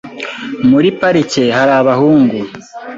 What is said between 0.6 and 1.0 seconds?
Muri